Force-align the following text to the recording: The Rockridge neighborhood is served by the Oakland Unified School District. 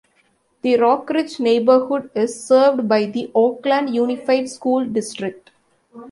The 0.63 0.77
Rockridge 0.77 1.39
neighborhood 1.39 2.09
is 2.15 2.43
served 2.43 2.87
by 2.89 3.05
the 3.05 3.29
Oakland 3.35 3.93
Unified 3.93 4.49
School 4.49 4.83
District. 4.83 5.51